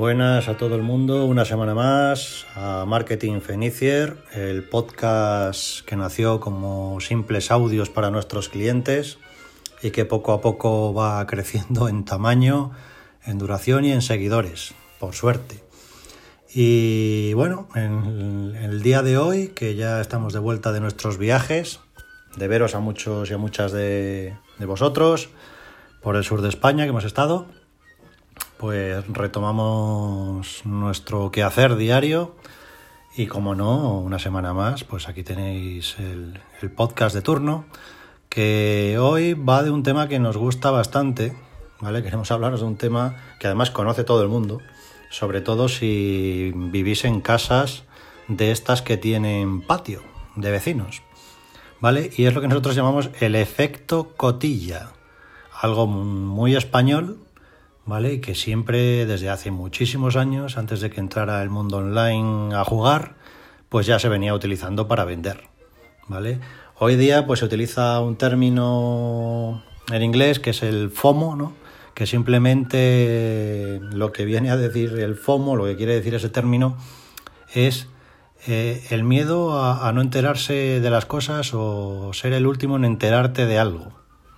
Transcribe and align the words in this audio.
Buenas 0.00 0.48
a 0.48 0.56
todo 0.56 0.76
el 0.76 0.82
mundo, 0.82 1.26
una 1.26 1.44
semana 1.44 1.74
más 1.74 2.46
a 2.54 2.86
Marketing 2.86 3.40
Fenicier, 3.40 4.16
el 4.32 4.66
podcast 4.66 5.84
que 5.84 5.94
nació 5.94 6.40
como 6.40 6.98
simples 7.00 7.50
audios 7.50 7.90
para 7.90 8.10
nuestros 8.10 8.48
clientes 8.48 9.18
y 9.82 9.90
que 9.90 10.06
poco 10.06 10.32
a 10.32 10.40
poco 10.40 10.94
va 10.94 11.26
creciendo 11.26 11.86
en 11.90 12.06
tamaño, 12.06 12.70
en 13.26 13.36
duración 13.36 13.84
y 13.84 13.92
en 13.92 14.00
seguidores, 14.00 14.72
por 14.98 15.14
suerte. 15.14 15.62
Y 16.54 17.34
bueno, 17.34 17.68
en 17.74 18.56
el 18.56 18.80
día 18.80 19.02
de 19.02 19.18
hoy, 19.18 19.48
que 19.48 19.74
ya 19.74 20.00
estamos 20.00 20.32
de 20.32 20.38
vuelta 20.38 20.72
de 20.72 20.80
nuestros 20.80 21.18
viajes, 21.18 21.80
de 22.38 22.48
veros 22.48 22.74
a 22.74 22.80
muchos 22.80 23.30
y 23.30 23.34
a 23.34 23.38
muchas 23.38 23.70
de, 23.70 24.34
de 24.58 24.64
vosotros 24.64 25.28
por 26.00 26.16
el 26.16 26.24
sur 26.24 26.40
de 26.40 26.48
España 26.48 26.84
que 26.84 26.88
hemos 26.88 27.04
estado, 27.04 27.48
pues 28.60 29.08
retomamos 29.08 30.66
nuestro 30.66 31.30
quehacer 31.30 31.76
diario 31.76 32.34
y 33.16 33.26
como 33.26 33.54
no, 33.54 33.98
una 33.98 34.18
semana 34.18 34.52
más, 34.52 34.84
pues 34.84 35.08
aquí 35.08 35.22
tenéis 35.22 35.96
el, 35.98 36.38
podcast 36.76 37.14
de 37.14 37.22
turno, 37.22 37.64
que 38.28 38.98
hoy 39.00 39.32
va 39.32 39.62
de 39.62 39.70
un 39.70 39.82
tema 39.82 40.08
que 40.08 40.18
nos 40.18 40.36
gusta 40.36 40.70
bastante, 40.70 41.34
¿vale? 41.80 42.02
Queremos 42.02 42.30
hablaros 42.30 42.60
de 42.60 42.66
un 42.66 42.76
tema 42.76 43.16
que 43.38 43.46
además 43.46 43.70
conoce 43.70 44.04
todo 44.04 44.22
el 44.22 44.28
mundo, 44.28 44.60
sobre 45.08 45.40
todo 45.40 45.70
si 45.70 46.52
vivís 46.54 47.06
en 47.06 47.22
casas 47.22 47.84
de 48.28 48.50
estas 48.50 48.82
que 48.82 48.98
tienen 48.98 49.62
patio 49.62 50.02
de 50.36 50.50
vecinos, 50.50 51.00
¿vale? 51.80 52.10
Y 52.14 52.26
es 52.26 52.34
lo 52.34 52.42
que 52.42 52.48
nosotros 52.48 52.76
llamamos 52.76 53.08
el 53.20 53.36
efecto 53.36 54.12
cotilla, 54.18 54.90
algo 55.62 55.86
muy 55.86 56.56
español, 56.56 57.16
¿vale? 57.90 58.14
Y 58.14 58.20
que 58.20 58.36
siempre, 58.36 59.04
desde 59.04 59.30
hace 59.30 59.50
muchísimos 59.50 60.14
años, 60.14 60.56
antes 60.56 60.80
de 60.80 60.90
que 60.90 61.00
entrara 61.00 61.42
el 61.42 61.50
mundo 61.50 61.78
online 61.78 62.54
a 62.54 62.62
jugar, 62.62 63.16
pues 63.68 63.84
ya 63.84 63.98
se 63.98 64.08
venía 64.08 64.32
utilizando 64.32 64.86
para 64.86 65.04
vender, 65.04 65.48
¿vale? 66.06 66.38
Hoy 66.78 66.94
día, 66.94 67.26
pues 67.26 67.40
se 67.40 67.46
utiliza 67.46 67.98
un 67.98 68.14
término 68.14 69.64
en 69.90 70.02
inglés 70.04 70.38
que 70.38 70.50
es 70.50 70.62
el 70.62 70.90
FOMO, 70.90 71.34
¿no? 71.34 71.52
Que 71.92 72.06
simplemente 72.06 73.80
lo 73.92 74.12
que 74.12 74.24
viene 74.24 74.50
a 74.50 74.56
decir 74.56 74.96
el 75.00 75.16
FOMO, 75.16 75.56
lo 75.56 75.64
que 75.64 75.74
quiere 75.74 75.94
decir 75.94 76.14
ese 76.14 76.28
término, 76.28 76.76
es 77.52 77.88
eh, 78.46 78.86
el 78.90 79.02
miedo 79.02 79.60
a, 79.60 79.88
a 79.88 79.92
no 79.92 80.00
enterarse 80.00 80.80
de 80.80 80.90
las 80.90 81.06
cosas 81.06 81.50
o 81.54 82.12
ser 82.12 82.34
el 82.34 82.46
último 82.46 82.76
en 82.76 82.84
enterarte 82.84 83.46
de 83.46 83.58
algo, 83.58 83.88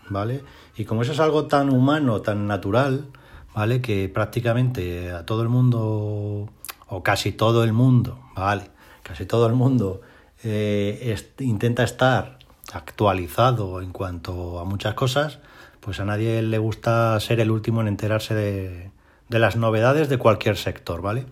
¿vale? 0.08 0.42
Y 0.74 0.86
como 0.86 1.02
eso 1.02 1.12
es 1.12 1.20
algo 1.20 1.48
tan 1.48 1.68
humano, 1.68 2.22
tan 2.22 2.46
natural, 2.46 3.08
¿vale? 3.54 3.80
Que 3.80 4.08
prácticamente 4.08 5.12
a 5.12 5.26
todo 5.26 5.42
el 5.42 5.48
mundo, 5.48 6.48
o 6.88 7.02
casi 7.02 7.32
todo 7.32 7.64
el 7.64 7.72
mundo, 7.72 8.18
¿vale? 8.34 8.70
Casi 9.02 9.26
todo 9.26 9.46
el 9.46 9.54
mundo 9.54 10.00
eh, 10.44 11.16
intenta 11.40 11.82
estar 11.82 12.38
actualizado 12.72 13.80
en 13.80 13.92
cuanto 13.92 14.58
a 14.58 14.64
muchas 14.64 14.94
cosas, 14.94 15.38
pues 15.80 16.00
a 16.00 16.04
nadie 16.04 16.42
le 16.42 16.58
gusta 16.58 17.18
ser 17.20 17.40
el 17.40 17.50
último 17.50 17.80
en 17.80 17.88
enterarse 17.88 18.34
de, 18.34 18.90
de 19.28 19.38
las 19.38 19.56
novedades 19.56 20.08
de 20.08 20.18
cualquier 20.18 20.56
sector, 20.56 21.02
¿vale? 21.02 21.26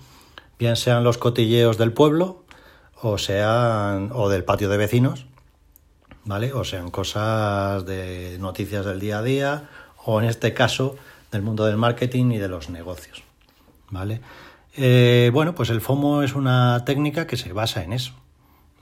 Bien 0.59 0.77
sean 0.77 1.05
los 1.05 1.19
cotilleos 1.19 1.78
del 1.78 1.93
pueblo 1.93 2.44
o 3.00 3.17
sean 3.17 4.11
o 4.12 4.28
del 4.28 4.44
patio 4.44 4.69
de 4.69 4.77
vecinos, 4.77 5.27
¿vale? 6.25 6.53
O 6.53 6.65
sean 6.65 6.91
cosas 6.91 7.87
de 7.87 8.37
noticias 8.41 8.84
del 8.84 9.00
día 9.00 9.19
a 9.19 9.23
día 9.23 9.69
o 10.05 10.21
en 10.21 10.28
este 10.28 10.53
caso 10.55 10.97
del 11.31 11.43
mundo 11.43 11.65
del 11.65 11.77
marketing 11.77 12.33
y 12.33 12.39
de 12.39 12.49
los 12.49 12.71
negocios. 12.71 13.23
¿Vale? 13.91 14.21
Eh, 14.77 15.31
bueno, 15.33 15.55
pues 15.55 15.71
el 15.71 15.81
FOMO 15.81 16.23
es 16.23 16.35
una 16.35 16.85
técnica 16.85 17.27
que 17.27 17.37
se 17.37 17.53
basa 17.53 17.83
en 17.83 17.93
eso. 17.93 18.15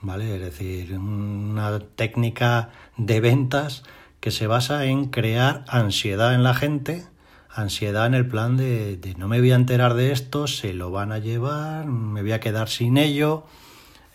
¿Vale? 0.01 0.35
Es 0.35 0.41
decir, 0.41 0.93
una 0.93 1.79
técnica 1.79 2.69
de 2.97 3.19
ventas 3.19 3.83
que 4.19 4.31
se 4.31 4.47
basa 4.47 4.85
en 4.85 5.07
crear 5.07 5.65
ansiedad 5.67 6.33
en 6.33 6.43
la 6.43 6.53
gente, 6.53 7.05
ansiedad 7.49 8.05
en 8.05 8.13
el 8.13 8.27
plan 8.27 8.55
de, 8.55 8.95
de, 8.97 9.15
no 9.15 9.27
me 9.27 9.39
voy 9.39 9.51
a 9.51 9.55
enterar 9.55 9.95
de 9.95 10.11
esto, 10.11 10.47
se 10.47 10.73
lo 10.73 10.91
van 10.91 11.11
a 11.11 11.19
llevar, 11.19 11.85
me 11.85 12.21
voy 12.21 12.31
a 12.31 12.39
quedar 12.39 12.69
sin 12.69 12.97
ello. 12.97 13.45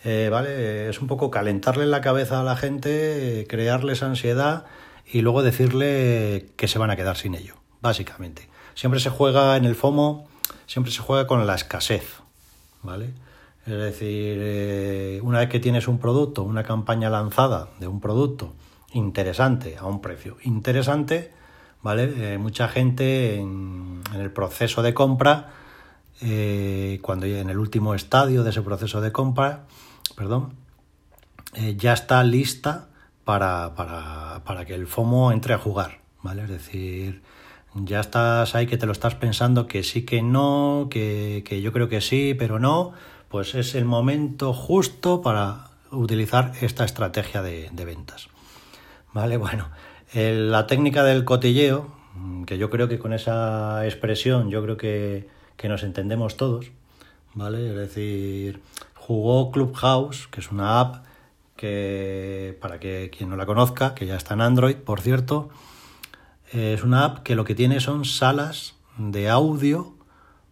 Eh, 0.03 0.29
¿Vale? 0.31 0.89
Es 0.89 1.01
un 1.01 1.07
poco 1.07 1.31
calentarle 1.31 1.87
la 1.87 2.01
cabeza 2.01 2.39
a 2.39 2.43
la 2.43 2.55
gente, 2.55 3.45
crearles 3.49 4.03
ansiedad 4.03 4.65
y 5.11 5.21
luego 5.21 5.43
decirle 5.43 6.47
que 6.55 6.67
se 6.67 6.77
van 6.77 6.91
a 6.91 6.95
quedar 6.95 7.17
sin 7.17 7.33
ello 7.33 7.55
básicamente. 7.85 8.49
Siempre 8.73 8.99
se 8.99 9.09
juega 9.09 9.55
en 9.57 9.65
el 9.65 9.75
FOMO, 9.75 10.27
siempre 10.65 10.91
se 10.91 11.01
juega 11.01 11.27
con 11.27 11.45
la 11.45 11.55
escasez, 11.55 12.19
¿vale? 12.81 13.13
Es 13.65 13.77
decir, 13.77 14.37
eh, 14.41 15.19
una 15.23 15.39
vez 15.39 15.49
que 15.49 15.59
tienes 15.59 15.87
un 15.87 15.99
producto, 15.99 16.43
una 16.43 16.63
campaña 16.63 17.09
lanzada 17.09 17.69
de 17.79 17.87
un 17.87 17.99
producto 17.99 18.53
interesante 18.93 19.77
a 19.77 19.85
un 19.85 20.01
precio 20.01 20.37
interesante, 20.43 21.31
¿vale? 21.81 22.33
Eh, 22.33 22.37
mucha 22.37 22.67
gente 22.67 23.35
en, 23.35 24.01
el 24.15 24.31
proceso 24.31 24.81
de 24.81 24.93
compra, 24.93 25.51
eh, 26.21 26.99
cuando 27.01 27.27
en 27.27 27.49
el 27.49 27.59
último 27.59 27.93
estadio 27.93 28.43
de 28.43 28.49
ese 28.49 28.61
proceso 28.61 28.99
de 28.99 29.11
compra, 29.11 29.65
perdón, 30.15 30.53
ya 31.77 31.93
está 31.93 32.21
lista 32.23 32.89
para, 33.23 33.75
para, 33.75 34.41
para 34.43 34.65
que 34.65 34.73
el 34.75 34.87
FOMO 34.87 35.31
entre 35.31 35.53
a 35.53 35.57
jugar, 35.57 35.99
¿vale? 36.21 36.43
Es 36.43 36.49
decir, 36.49 37.21
ya 37.75 37.99
estás 37.99 38.55
ahí 38.55 38.67
que 38.67 38.77
te 38.77 38.85
lo 38.85 38.93
estás 38.93 39.15
pensando 39.15 39.67
que 39.67 39.83
sí, 39.83 40.05
que 40.05 40.21
no, 40.21 40.87
que, 40.89 41.43
yo 41.61 41.73
creo 41.73 41.89
que 41.89 42.01
sí, 42.01 42.33
pero 42.33 42.59
no, 42.59 42.93
pues 43.29 43.53
es 43.55 43.75
el 43.75 43.85
momento 43.85 44.53
justo 44.53 45.21
para 45.21 45.67
utilizar 45.91 46.53
esta 46.61 46.85
estrategia 46.85 47.41
de, 47.41 47.69
ventas. 47.85 48.29
Vale, 49.13 49.37
bueno, 49.37 49.69
la 50.13 50.67
técnica 50.67 51.03
del 51.03 51.25
cotilleo, 51.25 51.93
que 52.45 52.57
yo 52.57 52.69
creo 52.69 52.87
que 52.87 52.97
con 52.97 53.11
esa 53.13 53.85
expresión 53.85 54.49
yo 54.49 54.63
creo 54.63 54.77
que, 54.77 55.27
que 55.57 55.67
nos 55.67 55.83
entendemos 55.83 56.37
todos, 56.37 56.71
¿vale? 57.33 57.69
Es 57.69 57.75
decir, 57.75 58.61
jugó 58.95 59.51
Clubhouse, 59.51 60.27
que 60.27 60.39
es 60.39 60.49
una 60.51 60.79
app 60.79 61.05
que, 61.57 62.57
para 62.61 62.79
que 62.79 63.11
quien 63.15 63.29
no 63.29 63.35
la 63.35 63.45
conozca, 63.45 63.95
que 63.95 64.05
ya 64.05 64.15
está 64.15 64.33
en 64.33 64.41
Android, 64.41 64.77
por 64.77 65.01
cierto, 65.01 65.49
es 66.51 66.83
una 66.83 67.05
app 67.05 67.19
que 67.19 67.35
lo 67.35 67.45
que 67.45 67.55
tiene 67.55 67.79
son 67.79 68.05
salas 68.05 68.75
de 68.97 69.29
audio 69.29 69.93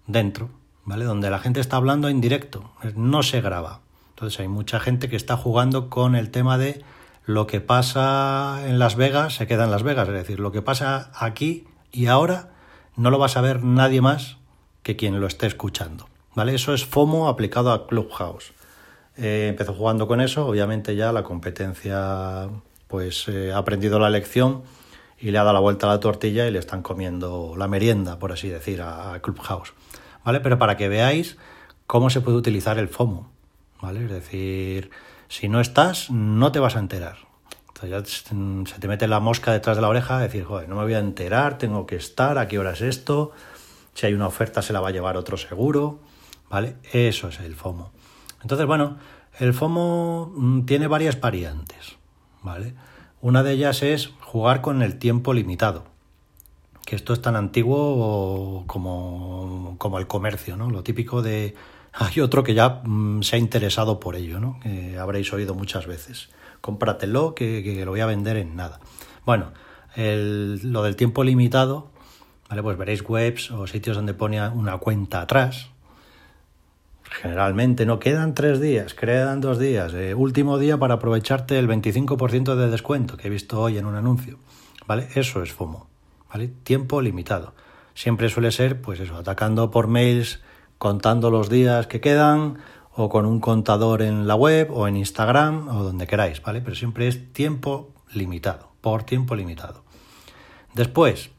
dentro, 0.08 0.50
¿vale? 0.86 1.06
Donde 1.06 1.30
la 1.30 1.40
gente 1.40 1.59
está 1.59 1.78
hablando 1.78 2.09
en 2.09 2.22
directo, 2.22 2.72
no 2.96 3.24
se 3.24 3.42
graba. 3.42 3.81
Entonces 4.09 4.40
hay 4.40 4.48
mucha 4.48 4.80
gente 4.80 5.09
que 5.09 5.16
está 5.16 5.38
jugando 5.38 5.90
con 5.90 6.16
el 6.16 6.30
tema 6.30 6.58
de 6.58 6.84
lo 7.26 7.48
que 7.48 7.62
pasa 7.62 8.62
en 8.66 8.80
Las 8.80 8.96
Vegas 8.96 9.36
se 9.36 9.48
queda 9.48 9.64
en 9.64 9.72
Las 9.72 9.84
Vegas, 9.84 10.08
es 10.09 10.14
decir, 10.14 10.40
lo 10.40 10.52
que 10.52 10.62
pasa 10.62 11.12
aquí 11.16 11.66
y 11.92 12.08
ahora 12.08 12.50
no 12.96 13.09
lo 13.12 13.20
va 13.20 13.28
a 13.28 13.30
saber 13.30 13.64
nadie 13.64 14.02
más 14.02 14.38
que 14.84 14.98
quien 14.98 15.20
lo 15.22 15.28
esté 15.28 15.48
escuchando, 15.48 16.09
¿vale? 16.36 16.53
Eso 16.53 16.74
es 16.74 16.86
FOMO 16.86 17.30
aplicado 17.30 17.72
a 17.72 17.88
Clubhouse. 17.88 18.52
Eh, 19.16 19.48
empezó 19.50 19.74
jugando 19.74 20.08
con 20.08 20.20
eso, 20.20 20.46
obviamente 20.46 20.96
ya 20.96 21.12
la 21.14 21.24
competencia 21.24 22.50
pues 22.88 23.28
eh, 23.28 23.53
ha 23.53 23.58
aprendido 23.58 24.00
la 24.00 24.09
lección 24.09 24.64
y 25.23 25.31
le 25.31 25.37
ha 25.37 25.43
dado 25.43 25.53
la 25.53 25.61
vuelta 25.61 25.87
a 25.87 25.91
la 25.91 26.02
tortilla 26.02 26.49
y 26.49 26.52
le 26.52 26.59
están 26.59 26.81
comiendo 26.81 27.55
la 27.58 27.70
merienda, 27.70 28.20
por 28.20 28.34
así 28.34 28.49
decir, 28.49 28.81
a, 28.81 29.17
Clubhouse. 29.22 29.73
¿Vale? 30.25 30.41
Pero 30.41 30.59
para 30.59 30.75
que 30.75 30.90
veáis 30.90 31.37
cómo 31.87 32.09
se 32.09 32.20
puede 32.20 32.35
utilizar 32.35 32.78
el 32.78 32.90
FOMO. 32.90 33.31
¿Vale? 33.81 34.03
Es 34.03 34.11
decir, 34.11 34.91
si 35.29 35.47
no 35.47 35.61
estás, 35.61 36.11
no 36.11 36.52
te 36.52 36.59
vas 36.59 36.75
a 36.75 36.79
enterar. 36.79 37.20
Entonces 37.70 37.90
ya 37.90 38.73
se 38.73 38.79
te 38.81 38.87
mete 38.90 39.08
la 39.08 39.22
mosca 39.22 39.53
detrás 39.53 39.78
de 39.78 39.81
la 39.81 39.87
oreja, 39.87 40.20
decir, 40.20 40.43
joder, 40.43 40.67
no 40.67 40.75
me 40.75 40.84
voy 40.84 40.93
a 40.93 40.99
enterar, 40.99 41.58
tengo 41.58 41.85
que 41.85 41.96
estar, 41.96 42.37
a 42.37 42.49
qué 42.49 42.59
hora 42.59 42.73
es 42.73 42.81
esto, 42.81 43.31
si 43.93 44.05
hay 44.05 44.14
una 44.14 44.28
oferta 44.28 44.61
se 44.61 44.73
la 44.73 44.81
va 44.81 44.90
a 44.90 44.91
llevar 44.91 45.16
otro 45.16 45.37
seguro, 45.37 45.99
¿vale? 46.49 46.76
Eso 46.91 47.29
es 47.29 47.40
el 47.40 47.55
FOMO. 47.55 47.93
Entonces, 48.41 48.67
bueno, 48.67 48.97
el 49.40 49.53
FOMO 49.53 50.34
mm, 50.35 50.66
tiene 50.66 50.87
varias 50.87 51.22
variantes, 51.22 51.96
¿vale? 52.41 52.73
Una 53.23 53.41
de 53.41 53.53
ellas 53.53 53.84
es 53.84 54.11
jugar 54.20 54.59
con 54.59 54.81
el 54.81 54.99
tiempo 54.99 55.34
limitado, 55.34 55.85
que 56.85 56.97
esto 56.97 57.14
es 57.14 57.22
tan 57.22 57.37
antiguo 57.37 58.66
como, 58.67 59.75
como 59.78 59.97
el 59.97 60.08
comercio, 60.08 60.58
¿no? 60.58 60.70
Lo 60.70 60.84
típico 60.84 61.22
de... 61.22 61.55
Hay 61.93 62.20
otro 62.20 62.43
que 62.43 62.53
ya 62.53 62.81
mm, 62.84 63.22
se 63.22 63.37
ha 63.37 63.40
interesado 63.40 64.02
por 64.02 64.17
ello, 64.17 64.41
¿no? 64.41 64.59
Que 64.59 64.97
habréis 64.97 65.31
oído 65.31 65.55
muchas 65.55 65.87
veces. 65.87 66.31
Cómpratelo, 66.59 67.34
que, 67.34 67.64
que 67.64 67.85
lo 67.85 67.91
voy 67.91 68.02
a 68.02 68.08
vender 68.08 68.35
en 68.35 68.58
nada. 68.58 68.81
Bueno, 69.26 69.53
lo 69.96 70.84
del 70.84 70.97
tiempo 70.97 71.23
limitado, 71.23 71.91
¿vale? 72.49 72.61
Pues 72.61 72.78
veréis 72.78 73.08
webs 73.08 73.52
o 73.52 73.67
sitios 73.67 73.96
donde 73.96 74.14
pone 74.14 74.46
una 74.49 74.79
cuenta 74.79 75.22
atrás, 75.22 75.69
generalmente 77.14 77.86
no 77.86 78.00
quedan 78.00 78.34
tres 78.34 78.60
días, 78.60 78.94
quedan 78.94 79.40
dos 79.40 79.60
días, 79.60 79.94
eh, 79.94 80.16
último 80.16 80.58
día 80.58 80.78
para 80.78 80.96
aprovecharte 80.96 81.60
el 81.60 81.68
25% 81.68 82.56
de 82.56 82.70
descuento 82.70 83.18
que 83.18 83.28
he 83.28 83.32
visto 83.32 83.62
hoy 83.62 83.78
en 83.78 83.86
un 83.86 83.96
anuncio, 83.96 84.40
¿vale? 84.88 85.08
Eso 85.16 85.44
es 85.44 85.54
FOMO, 85.54 85.88
¿vale? 86.30 86.48
Tiempo 86.64 87.02
limitado. 87.02 87.54
Siempre 87.94 88.30
suele 88.30 88.52
ser, 88.52 88.82
pues 88.82 89.00
eso, 89.00 89.16
atacando 89.16 89.70
por 89.70 89.88
mails 89.88 90.42
contando 90.80 91.30
los 91.30 91.50
días 91.50 91.88
que 91.88 92.02
quedan 92.02 92.58
o 92.96 93.10
con 93.10 93.26
un 93.26 93.40
contador 93.40 94.02
en 94.02 94.28
la 94.28 94.36
web 94.36 94.70
o 94.72 94.88
en 94.88 94.98
Instagram 94.98 95.68
o 95.70 95.84
donde 95.84 96.08
queráis, 96.08 96.42
¿vale? 96.42 96.62
Pero 96.62 96.76
siempre 96.76 97.08
es 97.08 97.32
tiempo 97.32 97.94
limitado, 98.12 98.72
por 98.82 99.04
tiempo 99.04 99.36
limitado. 99.36 99.84
Después, 100.74 101.30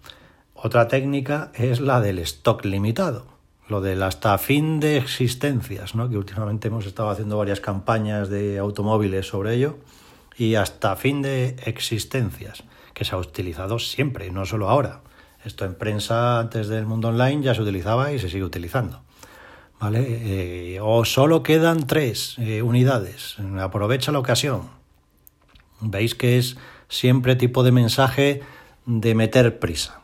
otra 0.54 0.88
técnica 0.88 1.50
es 1.54 1.80
la 1.80 2.00
del 2.00 2.20
stock 2.20 2.64
limitado, 2.64 3.33
lo 3.68 3.80
del 3.80 4.02
hasta 4.02 4.36
fin 4.38 4.80
de 4.80 4.96
existencias, 4.98 5.94
¿no? 5.94 6.08
Que 6.08 6.18
últimamente 6.18 6.68
hemos 6.68 6.86
estado 6.86 7.10
haciendo 7.10 7.38
varias 7.38 7.60
campañas 7.60 8.28
de 8.28 8.58
automóviles 8.58 9.26
sobre 9.26 9.54
ello 9.54 9.78
y 10.36 10.56
hasta 10.56 10.96
fin 10.96 11.22
de 11.22 11.56
existencias, 11.64 12.64
que 12.92 13.04
se 13.04 13.14
ha 13.14 13.18
utilizado 13.18 13.78
siempre, 13.78 14.30
no 14.30 14.44
solo 14.44 14.68
ahora. 14.68 15.00
Esto 15.44 15.64
en 15.64 15.74
prensa 15.74 16.40
antes 16.40 16.68
del 16.68 16.86
mundo 16.86 17.08
online 17.08 17.42
ya 17.42 17.54
se 17.54 17.62
utilizaba 17.62 18.12
y 18.12 18.18
se 18.18 18.28
sigue 18.28 18.44
utilizando. 18.44 19.02
¿Vale? 19.80 20.04
Eh, 20.06 20.80
o 20.80 21.04
solo 21.04 21.42
quedan 21.42 21.86
tres 21.86 22.36
eh, 22.38 22.62
unidades. 22.62 23.36
Aprovecha 23.60 24.12
la 24.12 24.18
ocasión. 24.18 24.70
Veis 25.80 26.14
que 26.14 26.38
es 26.38 26.56
siempre 26.88 27.36
tipo 27.36 27.62
de 27.62 27.72
mensaje 27.72 28.42
de 28.86 29.14
meter 29.14 29.58
prisa. 29.58 30.00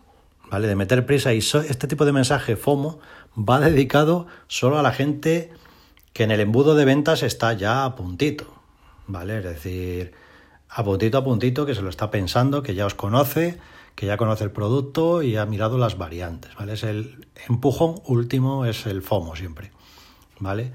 ¿Vale? 0.51 0.67
De 0.67 0.77
meter 0.77 1.07
prisa. 1.07 1.33
Y 1.33 1.39
este 1.39 1.87
tipo 1.87 2.05
de 2.05 2.13
mensaje 2.13 2.57
FOMO 2.57 2.99
va 3.37 3.61
dedicado 3.61 4.27
solo 4.49 4.79
a 4.79 4.83
la 4.83 4.93
gente 4.93 5.51
que 6.13 6.25
en 6.25 6.31
el 6.31 6.41
embudo 6.41 6.75
de 6.75 6.85
ventas 6.85 7.23
está 7.23 7.53
ya 7.53 7.85
a 7.85 7.95
puntito. 7.95 8.47
¿Vale? 9.07 9.39
Es 9.39 9.45
decir, 9.45 10.13
a 10.69 10.85
puntito 10.85 11.19
a 11.19 11.25
puntito 11.25 11.67
que 11.67 11.75
se 11.75 11.83
lo 11.83 11.89
está 11.89 12.11
pensando, 12.11 12.63
que 12.63 12.75
ya 12.75 12.87
os 12.87 12.95
conoce 12.95 13.59
que 14.01 14.07
ya 14.07 14.17
conoce 14.17 14.45
el 14.45 14.51
producto 14.51 15.23
y 15.23 15.37
ha 15.37 15.45
mirado 15.45 15.77
las 15.77 15.99
variantes, 15.99 16.55
¿vale? 16.55 16.73
Es 16.73 16.85
el 16.85 17.27
empujón 17.49 17.97
último, 18.07 18.65
es 18.65 18.87
el 18.87 19.03
FOMO 19.03 19.37
siempre, 19.37 19.73
¿vale? 20.39 20.73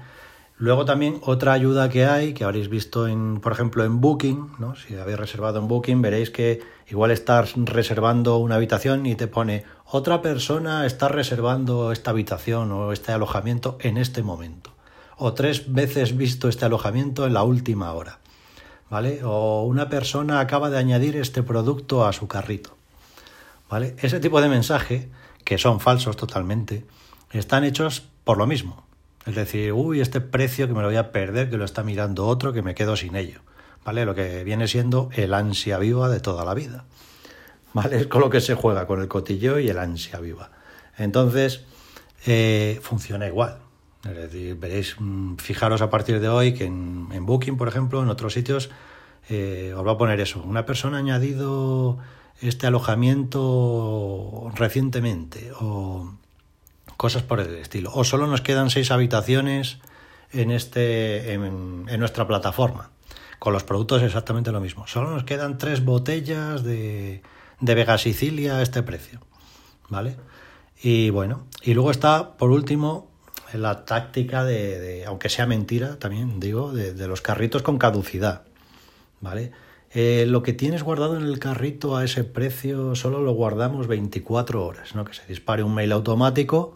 Luego 0.58 0.86
también 0.86 1.20
otra 1.22 1.52
ayuda 1.52 1.90
que 1.90 2.06
hay, 2.06 2.32
que 2.32 2.44
habréis 2.44 2.70
visto 2.70 3.06
en, 3.08 3.40
por 3.40 3.52
ejemplo, 3.52 3.84
en 3.84 4.00
Booking, 4.00 4.52
¿no? 4.58 4.74
Si 4.74 4.96
habéis 4.96 5.18
reservado 5.18 5.58
en 5.58 5.68
Booking, 5.68 6.00
veréis 6.00 6.30
que 6.30 6.62
igual 6.88 7.10
estás 7.10 7.52
reservando 7.56 8.38
una 8.38 8.54
habitación 8.54 9.04
y 9.04 9.16
te 9.16 9.26
pone 9.26 9.64
otra 9.84 10.22
persona 10.22 10.86
está 10.86 11.08
reservando 11.08 11.92
esta 11.92 12.10
habitación 12.10 12.72
o 12.72 12.92
este 12.92 13.12
alojamiento 13.12 13.76
en 13.80 13.98
este 13.98 14.22
momento. 14.22 14.72
O 15.18 15.34
tres 15.34 15.72
veces 15.72 16.16
visto 16.16 16.48
este 16.48 16.64
alojamiento 16.64 17.26
en 17.26 17.34
la 17.34 17.42
última 17.42 17.92
hora. 17.92 18.18
¿Vale? 18.88 19.20
O 19.24 19.62
una 19.64 19.90
persona 19.90 20.40
acaba 20.40 20.70
de 20.70 20.78
añadir 20.78 21.16
este 21.16 21.42
producto 21.42 22.06
a 22.06 22.14
su 22.14 22.28
carrito. 22.28 22.76
¿vale? 23.68 23.94
Ese 23.98 24.20
tipo 24.20 24.40
de 24.40 24.48
mensaje, 24.48 25.10
que 25.44 25.58
son 25.58 25.80
falsos 25.80 26.16
totalmente, 26.16 26.86
están 27.30 27.64
hechos 27.64 28.08
por 28.24 28.38
lo 28.38 28.46
mismo. 28.46 28.85
Es 29.26 29.34
decir, 29.34 29.72
uy, 29.72 30.00
este 30.00 30.20
precio 30.20 30.68
que 30.68 30.74
me 30.74 30.82
lo 30.82 30.86
voy 30.86 30.96
a 30.96 31.10
perder, 31.10 31.50
que 31.50 31.56
lo 31.56 31.64
está 31.64 31.82
mirando 31.82 32.26
otro, 32.26 32.52
que 32.52 32.62
me 32.62 32.74
quedo 32.74 32.96
sin 32.96 33.16
ello. 33.16 33.40
¿Vale? 33.84 34.04
Lo 34.04 34.14
que 34.14 34.44
viene 34.44 34.68
siendo 34.68 35.10
el 35.14 35.34
ansia 35.34 35.78
viva 35.78 36.08
de 36.08 36.20
toda 36.20 36.44
la 36.44 36.54
vida. 36.54 36.84
¿Vale? 37.72 37.96
Es 37.98 38.06
con 38.06 38.20
lo 38.20 38.30
que 38.30 38.40
se 38.40 38.54
juega, 38.54 38.86
con 38.86 39.00
el 39.00 39.08
cotilleo 39.08 39.58
y 39.58 39.68
el 39.68 39.78
ansia 39.78 40.20
viva. 40.20 40.50
Entonces, 40.96 41.64
eh, 42.26 42.78
funciona 42.82 43.26
igual. 43.26 43.58
Es 44.04 44.16
decir, 44.16 44.56
veréis, 44.56 44.96
mm, 44.98 45.36
fijaros 45.36 45.82
a 45.82 45.90
partir 45.90 46.20
de 46.20 46.28
hoy 46.28 46.54
que 46.54 46.64
en, 46.64 47.26
Booking, 47.26 47.56
por 47.56 47.68
ejemplo, 47.68 48.02
en 48.02 48.08
otros 48.08 48.32
sitios, 48.32 48.70
eh, 49.28 49.74
os 49.76 49.86
va 49.86 49.92
a 49.92 49.98
poner 49.98 50.20
eso. 50.20 50.42
Una 50.42 50.64
persona 50.66 50.98
ha 50.98 51.00
añadido 51.00 51.98
este 52.40 52.66
alojamiento 52.66 54.52
recientemente 54.54 55.50
o 55.60 56.12
cosas 56.96 57.22
por 57.22 57.40
el 57.40 57.54
estilo. 57.56 57.90
O 57.94 58.04
solo 58.04 58.26
nos 58.26 58.40
quedan 58.40 58.70
seis 58.70 58.90
habitaciones 58.90 59.78
en, 60.32 60.50
este, 60.50 61.32
en, 61.32 61.86
nuestra 61.98 62.26
plataforma. 62.26 62.90
Con 63.38 63.52
los 63.52 63.64
productos 63.64 64.02
exactamente 64.02 64.52
lo 64.52 64.60
mismo. 64.60 64.86
Solo 64.86 65.10
nos 65.10 65.24
quedan 65.24 65.58
tres 65.58 65.84
botellas 65.84 66.64
de, 66.64 67.22
de 67.60 67.74
Vega 67.74 67.98
Sicilia 67.98 68.56
a 68.56 68.62
este 68.62 68.82
precio. 68.82 69.20
¿Vale? 69.88 70.16
Y 70.82 71.10
bueno, 71.10 71.46
y 71.62 71.74
luego 71.74 71.90
está, 71.90 72.36
por 72.36 72.50
último, 72.50 73.10
la 73.52 73.84
táctica 73.84 74.44
de, 74.44 75.04
aunque 75.06 75.28
sea 75.28 75.46
mentira 75.46 75.98
también, 75.98 76.40
digo, 76.40 76.72
de, 76.72 76.92
de 76.92 77.08
los 77.08 77.20
carritos 77.20 77.62
con 77.62 77.78
caducidad. 77.78 78.42
¿Vale? 79.20 79.52
Eh, 79.98 80.26
lo 80.26 80.42
que 80.42 80.52
tienes 80.52 80.82
guardado 80.82 81.16
en 81.16 81.24
el 81.24 81.38
carrito 81.38 81.96
a 81.96 82.04
ese 82.04 82.22
precio 82.22 82.94
solo 82.94 83.22
lo 83.22 83.32
guardamos 83.32 83.86
24 83.86 84.62
horas, 84.62 84.94
¿no? 84.94 85.06
Que 85.06 85.14
se 85.14 85.24
dispare 85.26 85.62
un 85.62 85.74
mail 85.74 85.92
automático, 85.92 86.74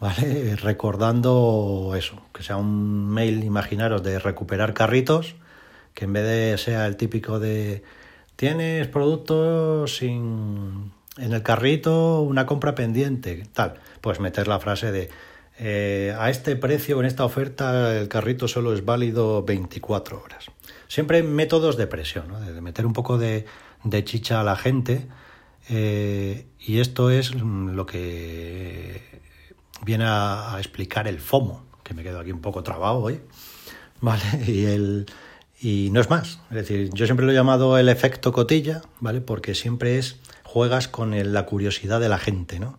¿vale? 0.00 0.56
Recordando 0.62 1.92
eso, 1.96 2.22
que 2.32 2.42
sea 2.42 2.56
un 2.56 3.08
mail, 3.08 3.44
imaginaros, 3.44 4.02
de 4.02 4.18
recuperar 4.18 4.74
carritos, 4.74 5.36
que 5.94 6.04
en 6.04 6.12
vez 6.12 6.24
de 6.24 6.58
sea 6.58 6.86
el 6.86 6.96
típico 6.96 7.38
de 7.38 7.82
tienes 8.36 8.86
productos 8.88 9.96
sin 9.96 10.92
en 11.18 11.32
el 11.32 11.42
carrito 11.42 12.22
una 12.22 12.46
compra 12.46 12.74
pendiente, 12.74 13.42
tal, 13.52 13.74
pues 14.00 14.20
meter 14.20 14.46
la 14.46 14.60
frase 14.60 14.92
de 14.92 15.10
eh, 15.60 16.14
a 16.16 16.30
este 16.30 16.54
precio, 16.54 17.00
en 17.00 17.06
esta 17.06 17.24
oferta, 17.24 17.98
el 17.98 18.08
carrito 18.08 18.46
solo 18.46 18.72
es 18.72 18.84
válido 18.84 19.42
24 19.42 20.22
horas. 20.22 20.46
Siempre 20.86 21.22
métodos 21.24 21.76
de 21.76 21.88
presión, 21.88 22.26
de 22.46 22.60
meter 22.60 22.86
un 22.86 22.92
poco 22.92 23.18
de, 23.18 23.44
chicha 24.04 24.40
a 24.40 24.44
la 24.44 24.56
gente. 24.56 25.06
Eh, 25.68 26.46
y 26.60 26.78
esto 26.78 27.10
es 27.10 27.34
lo 27.34 27.84
que 27.86 29.02
viene 29.84 30.04
a, 30.06 30.56
explicar 30.58 31.08
el 31.08 31.20
FOMO, 31.20 31.64
que 31.82 31.94
me 31.94 32.02
quedo 32.02 32.20
aquí 32.20 32.32
un 32.32 32.40
poco 32.40 32.62
trabado 32.62 32.98
hoy. 32.98 33.20
¿Vale? 34.00 34.22
Y, 34.46 34.64
el, 34.66 35.06
y 35.60 35.88
no 35.92 36.00
es 36.00 36.10
más. 36.10 36.40
Es 36.50 36.56
decir, 36.56 36.90
yo 36.92 37.06
siempre 37.06 37.26
lo 37.26 37.32
he 37.32 37.34
llamado 37.34 37.78
el 37.78 37.88
efecto 37.88 38.32
cotilla, 38.32 38.82
¿vale? 39.00 39.20
Porque 39.20 39.54
siempre 39.54 39.98
es 39.98 40.20
juegas 40.44 40.88
con 40.88 41.14
la 41.32 41.46
curiosidad 41.46 42.00
de 42.00 42.08
la 42.08 42.18
gente, 42.18 42.58
¿no? 42.58 42.78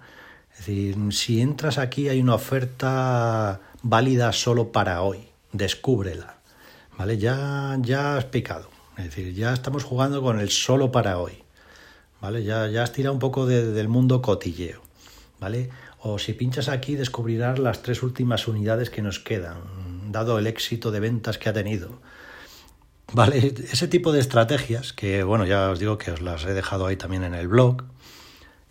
Es 0.51 0.65
decir, 0.65 0.97
si 1.11 1.41
entras 1.41 1.77
aquí 1.77 2.09
hay 2.09 2.19
una 2.19 2.35
oferta 2.35 3.61
válida 3.81 4.33
solo 4.33 4.71
para 4.71 5.01
hoy, 5.01 5.29
descúbrela. 5.53 6.39
¿vale? 6.99 7.17
Ya, 7.17 7.77
ya 7.81 8.17
has 8.17 8.25
picado. 8.25 8.69
Es 8.97 9.05
decir, 9.05 9.33
ya 9.33 9.53
estamos 9.53 9.85
jugando 9.85 10.21
con 10.21 10.39
el 10.39 10.49
solo 10.49 10.91
para 10.91 11.17
hoy. 11.17 11.41
¿Vale? 12.21 12.43
Ya, 12.43 12.67
ya 12.67 12.83
has 12.83 12.91
tirado 12.91 13.13
un 13.13 13.19
poco 13.19 13.45
del 13.45 13.87
mundo 13.87 14.21
cotilleo. 14.21 14.81
¿Vale? 15.39 15.69
O 16.01 16.17
si 16.17 16.33
pinchas 16.33 16.69
aquí 16.69 16.95
descubrirás 16.95 17.59
las 17.59 17.81
tres 17.81 18.03
últimas 18.03 18.47
unidades 18.47 18.89
que 18.89 19.01
nos 19.01 19.19
quedan, 19.19 20.11
dado 20.11 20.39
el 20.39 20.47
éxito 20.47 20.91
de 20.91 20.99
ventas 20.99 21.37
que 21.37 21.49
ha 21.49 21.53
tenido. 21.53 21.99
¿Vale? 23.11 23.53
Ese 23.71 23.87
tipo 23.87 24.11
de 24.11 24.19
estrategias, 24.19 24.93
que 24.93 25.23
bueno, 25.23 25.45
ya 25.45 25.69
os 25.69 25.79
digo 25.79 25.97
que 25.97 26.11
os 26.11 26.21
las 26.21 26.45
he 26.45 26.53
dejado 26.53 26.85
ahí 26.85 26.95
también 26.95 27.23
en 27.23 27.33
el 27.33 27.47
blog, 27.47 27.83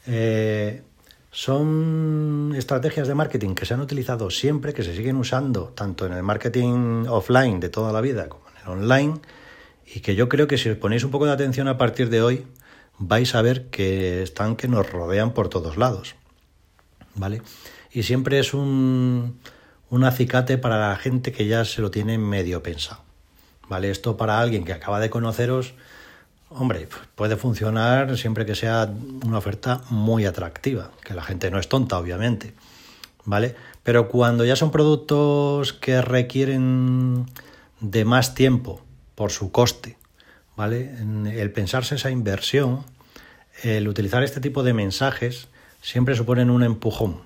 eh, 0.07 0.83
son 1.31 2.55
estrategias 2.57 3.09
de 3.09 3.15
marketing 3.15 3.55
que 3.55 3.67
se 3.67 3.75
han 3.75 3.81
utilizado 3.81 4.31
siempre, 4.31 4.73
que 4.73 4.83
se 4.83 4.95
siguen 4.95 5.17
usando 5.17 5.69
tanto 5.75 6.07
en 6.07 6.13
el 6.13 6.23
marketing 6.23 7.05
offline 7.09 7.61
de 7.61 7.69
toda 7.69 7.93
la 7.93 8.01
vida 8.01 8.29
como 8.29 8.45
en 8.49 8.63
el 8.63 8.69
online, 8.69 9.15
y 9.87 10.01
que 10.01 10.15
yo 10.15 10.29
creo 10.29 10.47
que 10.47 10.57
si 10.57 10.71
os 10.71 10.79
ponéis 10.79 11.05
un 11.05 11.11
poco 11.11 11.27
de 11.27 11.33
atención 11.33 11.69
a 11.69 11.77
partir 11.77 12.09
de 12.09 12.23
hoy, 12.23 12.47
vais 12.99 13.35
a 13.35 13.43
ver 13.43 13.67
que 13.71 14.23
están 14.23 14.57
que 14.57 14.69
nos 14.69 14.91
rodean 14.91 15.35
por 15.35 15.49
todos 15.49 15.77
lados. 15.77 16.15
¿Vale? 17.19 17.43
Y 17.91 18.05
siempre 18.05 18.39
es 18.39 18.55
un, 18.55 19.39
un 19.91 20.05
acicate 20.05 20.59
para 20.59 20.89
la 20.89 20.97
gente 20.97 21.33
que 21.33 21.47
ya 21.47 21.65
se 21.65 21.83
lo 21.83 21.91
tiene 21.91 22.19
medio 22.19 22.63
pensado. 22.63 23.03
¿Vale? 23.69 23.91
Esto 23.91 24.17
para 24.17 24.41
alguien 24.41 24.65
que 24.65 24.73
acaba 24.73 24.99
de 25.01 25.11
conoceros, 25.11 25.75
Hombre, 26.51 26.89
puede 27.15 27.37
funcionar 27.37 28.17
siempre 28.17 28.47
que 28.47 28.55
sea 28.55 28.91
una 29.25 29.37
oferta 29.37 29.83
muy 29.91 30.25
atractiva, 30.25 30.93
que 31.05 31.13
la 31.13 31.23
gente 31.23 31.51
no 31.51 31.59
es 31.59 31.69
tonta, 31.69 31.99
obviamente, 31.99 32.55
¿vale? 33.27 33.55
Pero 33.83 34.09
cuando 34.09 34.47
ya 34.47 34.57
son 34.57 34.71
productos 34.71 35.75
que 35.75 36.01
requieren 36.01 37.27
de 37.81 38.05
más 38.07 38.35
tiempo 38.35 38.83
por 39.15 39.31
su 39.31 39.53
coste, 39.53 39.99
¿vale? 40.57 40.91
El 41.35 41.53
pensarse 41.53 41.97
esa 41.97 42.11
inversión, 42.11 42.83
el 43.63 43.87
utilizar 43.87 44.23
este 44.23 44.41
tipo 44.41 44.63
de 44.63 44.73
mensajes, 44.73 45.49
siempre 45.81 46.15
suponen 46.15 46.51
un 46.51 46.63
empujón, 46.63 47.21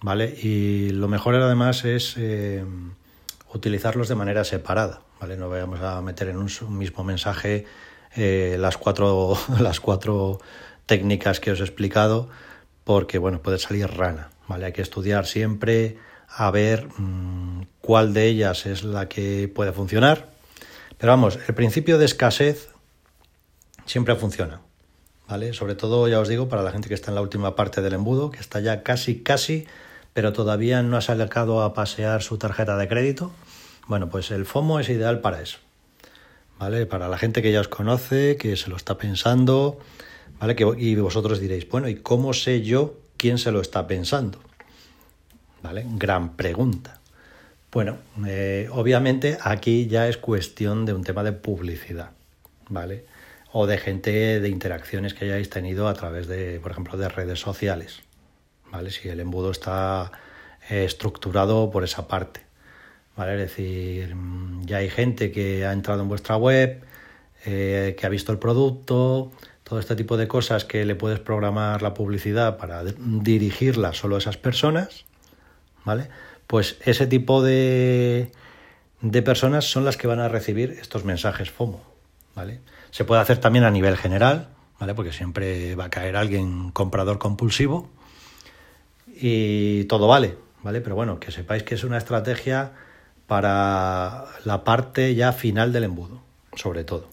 ¿vale? 0.00 0.34
Y 0.42 0.90
lo 0.90 1.08
mejor 1.08 1.34
además 1.34 1.84
es 1.84 2.14
eh, 2.16 2.64
utilizarlos 3.52 4.08
de 4.08 4.14
manera 4.14 4.44
separada, 4.44 5.00
¿vale? 5.20 5.36
No 5.36 5.48
vayamos 5.48 5.80
a 5.80 6.00
meter 6.02 6.28
en 6.28 6.36
un 6.36 6.48
mismo 6.78 7.04
mensaje 7.04 7.66
eh, 8.16 8.56
las, 8.58 8.76
cuatro, 8.76 9.36
las 9.60 9.80
cuatro 9.80 10.40
técnicas 10.86 11.40
que 11.40 11.52
os 11.52 11.60
he 11.60 11.64
explicado 11.64 12.28
porque 12.84 13.18
bueno, 13.18 13.40
puede 13.40 13.58
salir 13.58 13.88
rana, 13.88 14.30
¿vale? 14.46 14.66
Hay 14.66 14.72
que 14.72 14.82
estudiar 14.82 15.26
siempre 15.26 15.96
a 16.28 16.50
ver 16.50 16.86
mm, 16.98 17.62
cuál 17.80 18.12
de 18.12 18.26
ellas 18.26 18.66
es 18.66 18.84
la 18.84 19.08
que 19.08 19.50
puede 19.52 19.72
funcionar. 19.72 20.28
Pero 20.98 21.12
vamos, 21.12 21.38
el 21.48 21.54
principio 21.54 21.98
de 21.98 22.04
escasez 22.04 22.68
siempre 23.86 24.14
funciona, 24.16 24.60
¿vale? 25.28 25.52
Sobre 25.52 25.74
todo, 25.74 26.08
ya 26.08 26.20
os 26.20 26.28
digo, 26.28 26.48
para 26.48 26.62
la 26.62 26.70
gente 26.70 26.88
que 26.88 26.94
está 26.94 27.10
en 27.10 27.16
la 27.16 27.22
última 27.22 27.56
parte 27.56 27.82
del 27.82 27.94
embudo, 27.94 28.30
que 28.30 28.40
está 28.40 28.60
ya 28.60 28.82
casi, 28.82 29.20
casi 29.20 29.66
pero 30.14 30.32
todavía 30.32 30.82
no 30.82 30.96
ha 30.96 31.00
sacado 31.00 31.62
a 31.62 31.74
pasear 31.74 32.22
su 32.22 32.38
tarjeta 32.38 32.78
de 32.78 32.88
crédito. 32.88 33.32
Bueno, 33.88 34.08
pues 34.08 34.30
el 34.30 34.46
FOMO 34.46 34.80
es 34.80 34.88
ideal 34.88 35.20
para 35.20 35.42
eso. 35.42 35.58
¿Vale? 36.58 36.86
Para 36.86 37.08
la 37.08 37.18
gente 37.18 37.42
que 37.42 37.52
ya 37.52 37.60
os 37.60 37.68
conoce, 37.68 38.36
que 38.36 38.56
se 38.56 38.70
lo 38.70 38.76
está 38.76 38.96
pensando, 38.96 39.80
¿vale? 40.38 40.54
Que, 40.54 40.64
y 40.78 40.94
vosotros 40.94 41.40
diréis, 41.40 41.68
bueno, 41.68 41.88
¿y 41.88 41.96
cómo 41.96 42.32
sé 42.32 42.62
yo 42.62 42.94
quién 43.16 43.38
se 43.38 43.50
lo 43.50 43.60
está 43.60 43.88
pensando? 43.88 44.38
¿Vale? 45.64 45.84
Gran 45.96 46.36
pregunta. 46.36 47.00
Bueno, 47.72 47.98
eh, 48.24 48.68
obviamente 48.70 49.36
aquí 49.42 49.88
ya 49.88 50.06
es 50.06 50.16
cuestión 50.16 50.86
de 50.86 50.92
un 50.92 51.02
tema 51.02 51.24
de 51.24 51.32
publicidad, 51.32 52.10
¿vale? 52.68 53.04
O 53.56 53.68
de 53.68 53.78
gente, 53.78 54.40
de 54.40 54.48
interacciones 54.48 55.14
que 55.14 55.26
hayáis 55.26 55.48
tenido 55.48 55.86
a 55.86 55.94
través 55.94 56.26
de, 56.26 56.58
por 56.58 56.72
ejemplo, 56.72 56.98
de 56.98 57.08
redes 57.08 57.38
sociales, 57.38 58.02
¿vale? 58.72 58.90
Si 58.90 59.08
el 59.08 59.20
embudo 59.20 59.52
está 59.52 60.10
eh, 60.68 60.84
estructurado 60.84 61.70
por 61.70 61.84
esa 61.84 62.08
parte, 62.08 62.40
¿vale? 63.16 63.34
Es 63.34 63.50
decir, 63.50 64.12
mm, 64.12 64.66
ya 64.66 64.78
hay 64.78 64.90
gente 64.90 65.30
que 65.30 65.64
ha 65.64 65.72
entrado 65.72 66.02
en 66.02 66.08
vuestra 66.08 66.36
web, 66.36 66.82
eh, 67.46 67.94
que 67.96 68.04
ha 68.04 68.08
visto 68.08 68.32
el 68.32 68.40
producto, 68.40 69.30
todo 69.62 69.78
este 69.78 69.94
tipo 69.94 70.16
de 70.16 70.26
cosas 70.26 70.64
que 70.64 70.84
le 70.84 70.96
puedes 70.96 71.20
programar 71.20 71.80
la 71.80 71.94
publicidad 71.94 72.56
para 72.56 72.82
dirigirla 72.82 73.92
solo 73.92 74.16
a 74.16 74.18
esas 74.18 74.36
personas, 74.36 75.04
¿vale? 75.84 76.08
Pues 76.48 76.76
ese 76.84 77.06
tipo 77.06 77.40
de, 77.40 78.32
de 79.00 79.22
personas 79.22 79.64
son 79.70 79.84
las 79.84 79.96
que 79.96 80.08
van 80.08 80.18
a 80.18 80.28
recibir 80.28 80.72
estos 80.72 81.04
mensajes 81.04 81.52
FOMO, 81.52 81.84
¿vale? 82.34 82.58
Se 82.94 83.04
puede 83.04 83.20
hacer 83.20 83.38
también 83.38 83.64
a 83.64 83.72
nivel 83.72 83.96
general, 83.96 84.50
¿vale? 84.78 84.94
Porque 84.94 85.10
siempre 85.10 85.74
va 85.74 85.86
a 85.86 85.90
caer 85.90 86.14
alguien 86.14 86.70
comprador 86.70 87.18
compulsivo 87.18 87.90
y 89.08 89.82
todo 89.86 90.06
vale, 90.06 90.36
¿vale? 90.62 90.80
Pero 90.80 90.94
bueno, 90.94 91.18
que 91.18 91.32
sepáis 91.32 91.64
que 91.64 91.74
es 91.74 91.82
una 91.82 91.98
estrategia 91.98 92.70
para 93.26 94.26
la 94.44 94.62
parte 94.62 95.12
ya 95.16 95.32
final 95.32 95.72
del 95.72 95.82
embudo, 95.82 96.22
sobre 96.54 96.84
todo. 96.84 97.08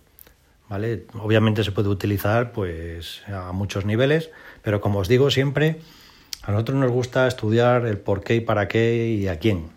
¿Vale? 0.69 1.07
Obviamente 1.19 1.63
se 1.63 1.71
puede 1.71 1.89
utilizar 1.89 2.51
pues 2.51 3.23
a 3.27 3.51
muchos 3.51 3.83
niveles, 3.83 4.29
pero 4.61 4.81
como 4.81 4.99
os 4.99 5.07
digo 5.07 5.31
siempre, 5.31 5.81
a 6.43 6.51
nosotros 6.51 6.77
nos 6.77 6.91
gusta 6.91 7.25
estudiar 7.25 7.87
el 7.87 7.97
por 7.97 8.23
qué 8.23 8.35
y 8.35 8.41
para 8.41 8.67
qué 8.67 9.07
y 9.07 9.27
a 9.29 9.39
quién, 9.39 9.71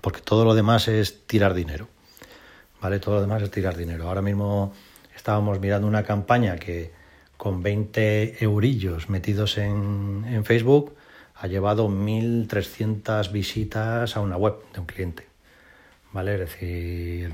porque 0.00 0.22
todo 0.22 0.44
lo 0.44 0.54
demás 0.56 0.88
es 0.88 1.24
tirar 1.28 1.54
dinero. 1.54 1.86
¿Vale? 2.82 2.98
Todo 2.98 3.16
lo 3.16 3.20
demás 3.20 3.42
es 3.42 3.50
tirar 3.52 3.76
dinero. 3.76 4.08
Ahora 4.08 4.22
mismo 4.22 4.72
estábamos 5.20 5.60
mirando 5.60 5.86
una 5.86 6.02
campaña 6.02 6.56
que 6.56 6.92
con 7.36 7.62
20 7.62 8.42
eurillos 8.42 9.10
metidos 9.10 9.58
en, 9.58 10.24
en 10.26 10.46
Facebook 10.46 10.96
ha 11.34 11.46
llevado 11.46 11.88
1.300 11.88 13.30
visitas 13.30 14.16
a 14.16 14.20
una 14.20 14.38
web 14.38 14.54
de 14.72 14.80
un 14.80 14.86
cliente. 14.86 15.26
¿Vale? 16.12 16.34
Es 16.34 16.40
decir, 16.40 17.32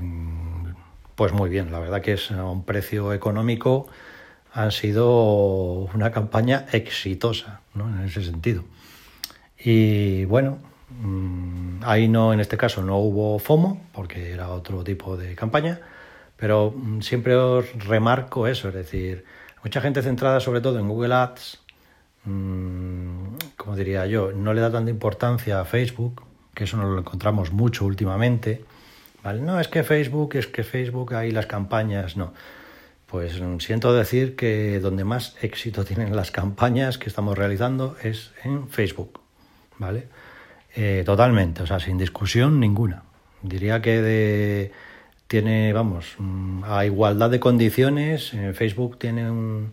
pues 1.15 1.31
muy 1.31 1.49
bien, 1.49 1.71
la 1.71 1.79
verdad 1.79 2.01
que 2.01 2.13
es 2.13 2.29
a 2.31 2.43
un 2.43 2.65
precio 2.65 3.13
económico 3.13 3.87
han 4.53 4.71
sido 4.71 5.89
una 5.93 6.11
campaña 6.11 6.65
exitosa, 6.73 7.61
¿no? 7.73 7.87
En 7.87 8.05
ese 8.05 8.21
sentido. 8.23 8.63
Y 9.57 10.25
bueno, 10.25 10.57
mm, 11.01 11.83
ahí 11.83 12.07
no, 12.09 12.33
en 12.33 12.41
este 12.41 12.57
caso 12.57 12.83
no 12.83 12.97
hubo 12.97 13.39
FOMO, 13.39 13.81
porque 13.93 14.31
era 14.31 14.49
otro 14.49 14.83
tipo 14.83 15.15
de 15.15 15.35
campaña, 15.35 15.79
pero 16.37 16.73
mm, 16.75 17.01
siempre 17.01 17.35
os 17.35 17.65
remarco 17.85 18.47
eso, 18.47 18.69
es 18.69 18.75
decir, 18.75 19.25
mucha 19.63 19.81
gente 19.81 20.01
centrada 20.01 20.39
sobre 20.39 20.61
todo 20.61 20.79
en 20.79 20.87
Google 20.87 21.13
Ads, 21.13 21.59
mm, 22.25 23.35
como 23.57 23.75
diría 23.75 24.05
yo, 24.05 24.31
no 24.31 24.53
le 24.53 24.61
da 24.61 24.71
tanta 24.71 24.91
importancia 24.91 25.59
a 25.59 25.65
Facebook, 25.65 26.23
que 26.53 26.63
eso 26.63 26.77
no 26.77 26.89
lo 26.89 26.99
encontramos 26.99 27.51
mucho 27.51 27.85
últimamente. 27.85 28.63
¿vale? 29.23 29.41
No, 29.41 29.59
es 29.59 29.67
que 29.67 29.83
Facebook, 29.83 30.35
es 30.35 30.47
que 30.47 30.63
Facebook, 30.63 31.13
hay 31.13 31.31
las 31.31 31.45
campañas, 31.45 32.17
no. 32.17 32.33
Pues 33.05 33.41
siento 33.59 33.93
decir 33.93 34.35
que 34.35 34.79
donde 34.79 35.03
más 35.03 35.35
éxito 35.41 35.85
tienen 35.85 36.15
las 36.15 36.31
campañas 36.31 36.97
que 36.97 37.09
estamos 37.09 37.37
realizando 37.37 37.95
es 38.03 38.31
en 38.43 38.69
Facebook, 38.69 39.19
¿vale? 39.77 40.07
Eh, 40.75 41.03
totalmente, 41.05 41.63
o 41.63 41.67
sea, 41.67 41.79
sin 41.79 41.97
discusión 41.97 42.59
ninguna. 42.59 43.03
Diría 43.41 43.81
que 43.81 44.01
de, 44.01 44.71
tiene, 45.27 45.73
vamos, 45.73 46.15
mm, 46.17 46.63
a 46.65 46.85
igualdad 46.85 47.29
de 47.29 47.39
condiciones, 47.39 48.33
en 48.33 48.55
Facebook 48.55 48.97
tiene 48.97 49.29
un, 49.29 49.71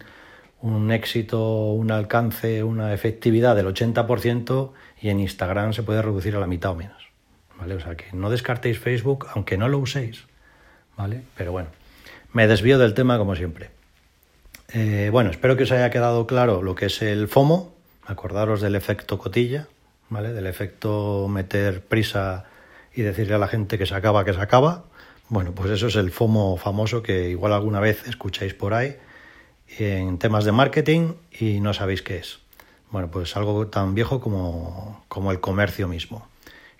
un 0.60 0.90
éxito, 0.92 1.72
un 1.72 1.90
alcance, 1.90 2.62
una 2.62 2.94
efectividad 2.94 3.54
del 3.54 3.66
80% 3.66 4.72
y 5.00 5.10
en 5.10 5.20
Instagram 5.20 5.72
se 5.72 5.82
puede 5.82 6.02
reducir 6.02 6.34
a 6.36 6.40
la 6.40 6.46
mitad 6.46 6.72
o 6.72 6.74
menos, 6.74 7.10
¿vale? 7.58 7.74
O 7.74 7.80
sea, 7.80 7.96
que 7.96 8.06
no 8.12 8.30
descartéis 8.30 8.78
Facebook 8.78 9.26
aunque 9.34 9.58
no 9.58 9.68
lo 9.68 9.78
uséis, 9.78 10.24
¿vale? 10.96 11.22
Pero 11.36 11.52
bueno. 11.52 11.68
Me 12.32 12.48
desvío 12.48 12.78
del 12.78 12.94
tema 12.94 13.16
como 13.16 13.36
siempre. 13.36 13.70
Eh, 14.72 15.08
bueno, 15.12 15.30
espero 15.30 15.56
que 15.56 15.62
os 15.62 15.70
haya 15.70 15.90
quedado 15.90 16.26
claro 16.26 16.62
lo 16.62 16.74
que 16.74 16.86
es 16.86 17.00
el 17.02 17.28
FOMO. 17.28 17.72
Acordaros 18.06 18.60
del 18.60 18.74
efecto 18.74 19.18
cotilla, 19.18 19.68
¿vale? 20.08 20.32
Del 20.32 20.46
efecto 20.46 21.28
meter 21.28 21.82
prisa 21.82 22.46
y 22.92 23.02
decirle 23.02 23.34
a 23.34 23.38
la 23.38 23.48
gente 23.48 23.78
que 23.78 23.86
se 23.86 23.94
acaba, 23.94 24.24
que 24.24 24.32
se 24.32 24.40
acaba. 24.40 24.84
Bueno, 25.28 25.52
pues 25.52 25.70
eso 25.70 25.86
es 25.86 25.96
el 25.96 26.10
FOMO 26.10 26.56
famoso 26.56 27.02
que 27.02 27.30
igual 27.30 27.52
alguna 27.52 27.80
vez 27.80 28.06
escucháis 28.06 28.54
por 28.54 28.74
ahí 28.74 28.96
en 29.78 30.18
temas 30.18 30.44
de 30.44 30.52
marketing 30.52 31.14
y 31.32 31.60
no 31.60 31.72
sabéis 31.72 32.02
qué 32.02 32.18
es. 32.18 32.38
Bueno, 32.90 33.10
pues 33.10 33.36
algo 33.36 33.66
tan 33.68 33.94
viejo 33.94 34.20
como, 34.20 35.04
como 35.08 35.32
el 35.32 35.40
comercio 35.40 35.88
mismo. 35.88 36.28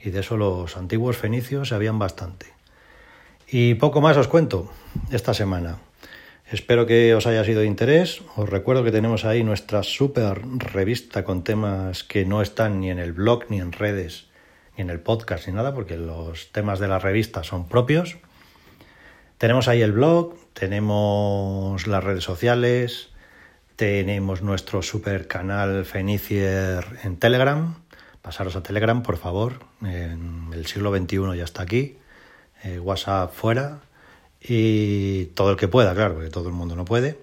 Y 0.03 0.11
de 0.11 0.21
eso 0.21 0.37
los 0.37 0.77
antiguos 0.77 1.17
fenicios 1.17 1.71
sabían 1.71 1.99
bastante. 1.99 2.47
Y 3.49 3.75
poco 3.75 4.01
más 4.01 4.17
os 4.17 4.29
cuento 4.29 4.71
esta 5.11 5.35
semana. 5.35 5.79
Espero 6.51 6.87
que 6.87 7.15
os 7.15 7.27
haya 7.27 7.43
sido 7.45 7.61
de 7.61 7.67
interés. 7.67 8.23
Os 8.37 8.49
recuerdo 8.49 8.85
que 8.85 8.93
tenemos 8.93 9.25
ahí 9.25 9.43
nuestra 9.43 9.83
super 9.83 10.43
revista 10.59 11.25
con 11.25 11.43
temas 11.43 12.05
que 12.05 12.27
no 12.27 12.43
están 12.43 12.81
ni 12.81 12.91
en 12.91 12.99
el 12.99 13.13
blog, 13.13 13.47
ni 13.49 13.61
en 13.61 13.73
redes, 13.73 14.27
ni 14.77 14.83
en 14.83 14.91
el 14.91 15.01
podcast, 15.01 15.49
ni 15.49 15.55
nada, 15.55 15.75
porque 15.75 15.97
los 15.97 16.53
temas 16.53 16.79
de 16.79 16.89
la 16.89 16.99
revista 16.99 17.43
son 17.43 17.67
propios. 17.67 18.19
Tenemos 19.45 19.69
ahí 19.69 19.83
el 19.83 19.93
blog, 19.93 20.37
tenemos 20.55 21.87
las 21.87 22.03
redes 22.03 22.25
sociales, 22.25 23.11
tenemos 23.77 24.41
nuestro 24.41 24.81
super 24.81 25.27
canal 25.29 25.85
Fenicier 25.85 26.83
en 27.03 27.19
Telegram. 27.19 27.75
Pasaros 28.23 28.57
a 28.57 28.63
Telegram, 28.63 29.03
por 29.03 29.19
favor. 29.19 29.61
En 29.83 30.49
el 30.55 30.65
siglo 30.65 30.97
XXI 30.97 31.37
ya 31.37 31.45
está 31.45 31.63
aquí. 31.63 31.99
Eh, 32.63 32.79
WhatsApp 32.79 33.35
fuera 33.35 33.81
y 34.41 35.27
todo 35.35 35.51
el 35.51 35.59
que 35.59 35.69
pueda, 35.69 35.95
claro, 35.95 36.15
porque 36.15 36.31
todo 36.31 36.49
el 36.49 36.55
mundo 36.55 36.75
no 36.75 36.87
puede. 36.87 37.19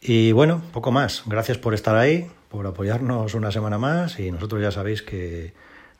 Y 0.00 0.32
bueno, 0.32 0.62
poco 0.72 0.90
más. 0.90 1.22
Gracias 1.26 1.58
por 1.58 1.74
estar 1.74 1.94
ahí, 1.94 2.28
por 2.48 2.66
apoyarnos 2.66 3.34
una 3.34 3.52
semana 3.52 3.78
más 3.78 4.18
y 4.18 4.32
nosotros 4.32 4.60
ya 4.60 4.72
sabéis 4.72 5.02
que 5.02 5.54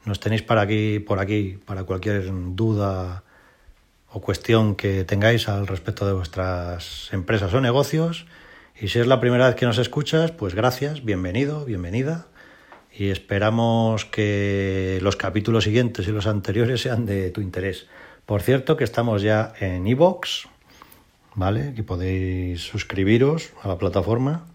nos 0.06 0.18
tenéis 0.18 0.42
para 0.42 0.62
aquí, 0.62 0.99
por 0.99 1.21
aquí 1.21 1.61
para 1.64 1.85
cualquier 1.85 2.33
duda 2.56 3.23
o 4.14 4.21
cuestión 4.21 4.76
que 4.76 5.02
tengáis 5.02 5.49
al 5.49 5.66
respecto 5.66 6.06
de 6.06 6.12
vuestras 6.12 7.09
empresas 7.12 7.52
o 7.52 7.61
negocios. 7.61 8.26
Y 8.80 8.87
si 8.87 9.00
es 9.00 9.09
la 9.09 9.18
primera 9.18 9.49
vez 9.49 9.56
que 9.56 9.66
nos 9.66 9.78
escuchas, 9.78 10.30
pues 10.30 10.54
gracias, 10.54 11.04
bienvenido, 11.04 11.64
bienvenida. 11.64 12.28
Y 12.97 13.09
esperamos 13.09 14.04
que 14.04 15.00
los 15.02 15.16
capítulos 15.16 15.64
siguientes 15.64 16.06
y 16.06 16.12
los 16.12 16.28
anteriores 16.28 16.80
sean 16.80 17.06
de 17.06 17.30
tu 17.30 17.40
interés. 17.40 17.88
Por 18.25 18.40
cierto 18.40 18.76
que 18.76 18.85
estamos 18.85 19.21
ya 19.21 19.52
en 19.59 19.85
iVoox, 19.85 20.47
¿vale? 21.35 21.75
Que 21.75 21.83
podéis 21.83 22.61
suscribiros 22.61 23.50
a 23.64 23.68
la 23.68 23.78
plataforma. 23.78 24.47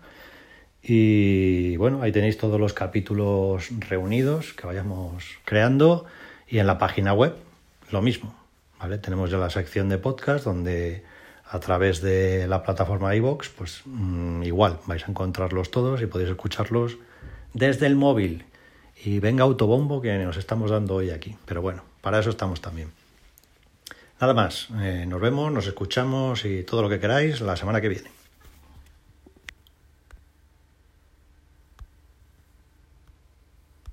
Y 0.82 1.76
bueno, 1.76 2.02
ahí 2.02 2.14
tenéis 2.14 2.38
todos 2.38 2.62
los 2.62 2.72
capítulos 2.72 3.68
reunidos 3.90 4.54
que 4.54 4.66
vayamos 4.66 5.26
creando. 5.44 6.06
Y 6.48 6.60
en 6.60 6.68
la 6.68 6.78
página 6.78 7.12
web, 7.12 7.36
lo 7.92 8.02
mismo, 8.02 8.39
Tenemos 9.02 9.30
ya 9.30 9.38
la 9.38 9.50
sección 9.50 9.90
de 9.90 9.98
podcast 9.98 10.46
donde 10.46 11.04
a 11.52 11.60
través 11.60 12.02
de 12.02 12.48
la 12.48 12.64
plataforma 12.64 13.16
iVoox, 13.16 13.50
pues 13.50 13.82
mm, 13.86 14.44
igual 14.44 14.80
vais 14.86 15.04
a 15.04 15.12
encontrarlos 15.12 15.72
todos 15.72 16.02
y 16.02 16.06
podéis 16.06 16.30
escucharlos 16.30 16.98
desde 17.54 17.88
el 17.88 17.96
móvil. 17.96 18.46
Y 19.04 19.20
venga 19.20 19.44
autobombo 19.44 20.02
que 20.02 20.18
nos 20.18 20.38
estamos 20.38 20.72
dando 20.72 20.96
hoy 20.96 21.10
aquí. 21.10 21.36
Pero 21.46 21.62
bueno, 21.62 21.84
para 22.02 22.20
eso 22.20 22.30
estamos 22.30 22.62
también. 22.62 22.92
Nada 24.20 24.34
más, 24.34 24.68
eh, 24.82 25.06
nos 25.08 25.22
vemos, 25.22 25.52
nos 25.52 25.68
escuchamos 25.68 26.44
y 26.46 26.64
todo 26.64 26.82
lo 26.82 26.90
que 26.90 27.00
queráis 27.00 27.42
la 27.42 27.56
semana 27.56 27.80
que 27.80 27.90
viene. 27.90 28.19